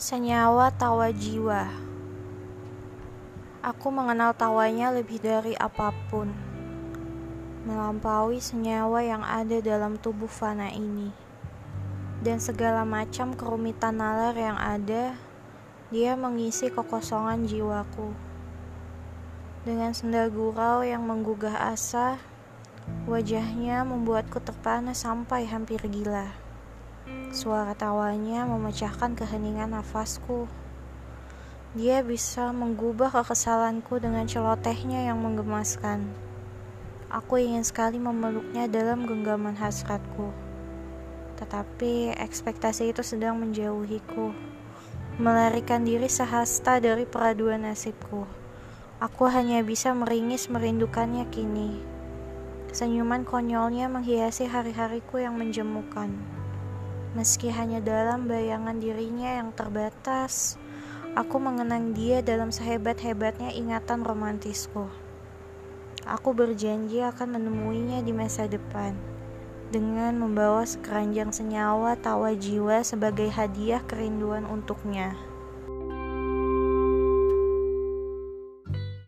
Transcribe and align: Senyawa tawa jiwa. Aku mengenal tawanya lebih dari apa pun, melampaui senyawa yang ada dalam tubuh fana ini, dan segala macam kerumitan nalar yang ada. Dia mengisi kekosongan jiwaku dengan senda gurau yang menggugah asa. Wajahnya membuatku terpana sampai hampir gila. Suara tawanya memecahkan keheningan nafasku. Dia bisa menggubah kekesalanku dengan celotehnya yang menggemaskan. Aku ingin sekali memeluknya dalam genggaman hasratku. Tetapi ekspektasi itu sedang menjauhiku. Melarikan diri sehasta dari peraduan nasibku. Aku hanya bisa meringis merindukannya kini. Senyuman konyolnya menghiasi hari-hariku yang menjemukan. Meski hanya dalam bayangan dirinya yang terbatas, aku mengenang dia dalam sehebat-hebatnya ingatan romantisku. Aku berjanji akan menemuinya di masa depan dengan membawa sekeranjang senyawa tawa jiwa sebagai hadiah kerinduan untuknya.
Senyawa 0.00 0.72
tawa 0.72 1.12
jiwa. 1.12 1.68
Aku 3.60 3.92
mengenal 3.92 4.32
tawanya 4.32 4.88
lebih 4.88 5.20
dari 5.20 5.52
apa 5.60 5.92
pun, 6.08 6.32
melampaui 7.68 8.40
senyawa 8.40 9.04
yang 9.04 9.20
ada 9.20 9.60
dalam 9.60 10.00
tubuh 10.00 10.24
fana 10.24 10.72
ini, 10.72 11.12
dan 12.24 12.40
segala 12.40 12.88
macam 12.88 13.36
kerumitan 13.36 14.00
nalar 14.00 14.32
yang 14.32 14.56
ada. 14.56 15.20
Dia 15.92 16.16
mengisi 16.16 16.72
kekosongan 16.72 17.44
jiwaku 17.44 18.16
dengan 19.68 19.92
senda 19.92 20.32
gurau 20.32 20.80
yang 20.80 21.04
menggugah 21.04 21.76
asa. 21.76 22.16
Wajahnya 23.04 23.84
membuatku 23.84 24.40
terpana 24.40 24.96
sampai 24.96 25.44
hampir 25.44 25.84
gila. 25.92 26.49
Suara 27.30 27.78
tawanya 27.78 28.42
memecahkan 28.44 29.14
keheningan 29.14 29.72
nafasku. 29.72 30.50
Dia 31.78 32.02
bisa 32.02 32.50
menggubah 32.50 33.14
kekesalanku 33.14 34.02
dengan 34.02 34.26
celotehnya 34.26 35.06
yang 35.06 35.22
menggemaskan. 35.22 36.10
Aku 37.06 37.38
ingin 37.38 37.62
sekali 37.62 38.02
memeluknya 38.02 38.66
dalam 38.66 39.06
genggaman 39.06 39.54
hasratku. 39.54 40.34
Tetapi 41.38 42.18
ekspektasi 42.18 42.90
itu 42.90 43.06
sedang 43.06 43.38
menjauhiku. 43.38 44.34
Melarikan 45.22 45.86
diri 45.86 46.10
sehasta 46.10 46.82
dari 46.82 47.06
peraduan 47.06 47.62
nasibku. 47.62 48.26
Aku 48.98 49.30
hanya 49.30 49.62
bisa 49.62 49.94
meringis 49.94 50.50
merindukannya 50.50 51.30
kini. 51.30 51.80
Senyuman 52.74 53.22
konyolnya 53.22 53.86
menghiasi 53.86 54.50
hari-hariku 54.50 55.22
yang 55.22 55.38
menjemukan. 55.38 56.39
Meski 57.10 57.50
hanya 57.50 57.82
dalam 57.82 58.30
bayangan 58.30 58.78
dirinya 58.78 59.42
yang 59.42 59.50
terbatas, 59.50 60.54
aku 61.18 61.42
mengenang 61.42 61.90
dia 61.90 62.22
dalam 62.22 62.54
sehebat-hebatnya 62.54 63.50
ingatan 63.50 64.06
romantisku. 64.06 64.86
Aku 66.06 66.30
berjanji 66.30 67.02
akan 67.02 67.34
menemuinya 67.34 68.06
di 68.06 68.14
masa 68.14 68.46
depan 68.46 68.94
dengan 69.74 70.22
membawa 70.22 70.62
sekeranjang 70.62 71.34
senyawa 71.34 71.98
tawa 71.98 72.30
jiwa 72.34 72.82
sebagai 72.86 73.26
hadiah 73.26 73.82
kerinduan 73.86 74.46
untuknya. 74.46 75.18